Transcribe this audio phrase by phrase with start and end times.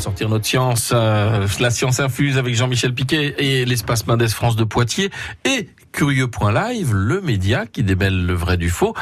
[0.00, 4.64] Sortir notre science, euh, la science infuse avec Jean-Michel Piquet et l'espace Mendes France de
[4.64, 5.10] Poitiers
[5.44, 8.94] et Curieux.live, le média qui démêle le vrai du faux.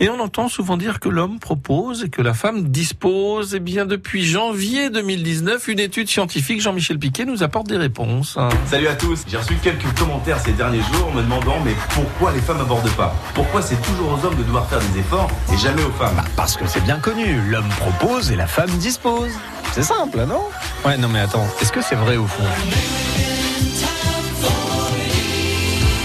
[0.00, 3.54] Et on entend souvent dire que l'homme propose et que la femme dispose.
[3.54, 8.38] Et bien depuis janvier 2019, une étude scientifique, Jean-Michel Piquet, nous apporte des réponses.
[8.64, 12.40] Salut à tous, j'ai reçu quelques commentaires ces derniers jours me demandant mais pourquoi les
[12.40, 13.14] femmes abordent pas?
[13.34, 16.22] Pourquoi c'est toujours aux hommes de devoir faire des efforts et jamais aux femmes?
[16.34, 19.32] Parce que c'est bien connu, l'homme propose et la femme dispose.
[19.72, 20.42] C'est simple, non
[20.84, 22.42] Ouais, non mais attends, est-ce que c'est vrai au fond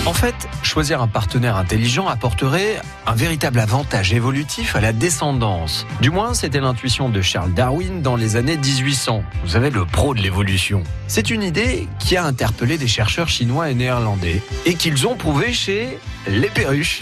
[0.05, 5.87] En fait, choisir un partenaire intelligent apporterait un véritable avantage évolutif à la descendance.
[6.01, 9.23] Du moins, c'était l'intuition de Charles Darwin dans les années 1800.
[9.43, 10.83] Vous savez, le pro de l'évolution.
[11.07, 15.53] C'est une idée qui a interpellé des chercheurs chinois et néerlandais et qu'ils ont prouvé
[15.53, 16.99] chez les perruches.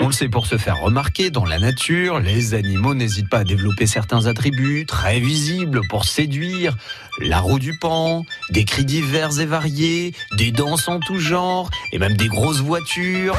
[0.00, 3.44] On le sait pour se faire remarquer dans la nature, les animaux n'hésitent pas à
[3.44, 6.76] développer certains attributs très visibles pour séduire.
[7.20, 11.98] La roue du pan, des cris divers et variés, des danses en tout genre, et
[11.98, 13.34] même des grosses voitures.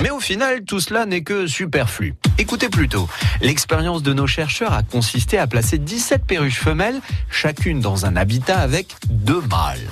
[0.00, 2.14] Mais au final, tout cela n'est que superflu.
[2.36, 3.08] Écoutez plutôt,
[3.40, 8.58] l'expérience de nos chercheurs a consisté à placer 17 perruches femelles, chacune dans un habitat
[8.58, 9.88] avec deux mâles.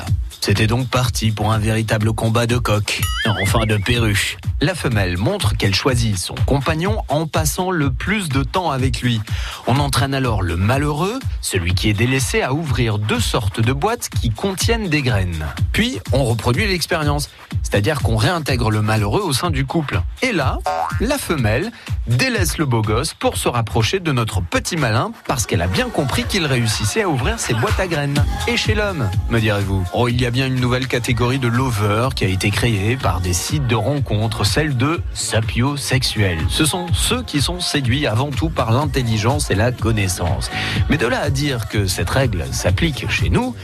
[0.46, 3.00] C'était donc parti pour un véritable combat de coq,
[3.42, 4.36] enfin de perruche.
[4.62, 9.20] La femelle montre qu'elle choisit son compagnon en passant le plus de temps avec lui.
[9.66, 14.08] On entraîne alors le malheureux, celui qui est délaissé, à ouvrir deux sortes de boîtes
[14.08, 15.44] qui contiennent des graines.
[15.72, 17.28] Puis on reproduit l'expérience,
[17.62, 20.00] c'est-à-dire qu'on réintègre le malheureux au sein du couple.
[20.22, 20.58] Et là,
[21.00, 21.70] la femelle
[22.06, 25.90] délaisse le beau gosse pour se rapprocher de notre petit malin parce qu'elle a bien
[25.90, 28.24] compris qu'il réussissait à ouvrir ses boîtes à graines.
[28.48, 29.84] Et chez l'homme, me direz-vous?
[29.92, 33.20] Oh, il y a bien une nouvelle catégorie de lovers qui a été créée par
[33.20, 36.38] des sites de rencontres, celle de sapiosexuels.
[36.48, 40.50] Ce sont ceux qui sont séduits avant tout par l'intelligence et la connaissance.
[40.88, 43.54] Mais de là à dire que cette règle s'applique chez nous,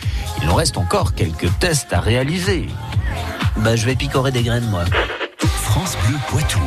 [0.41, 2.67] il nous reste encore quelques tests à réaliser.
[3.59, 4.85] Bah, je vais picorer des graines, moi.
[5.39, 6.61] France Bleu Poitou.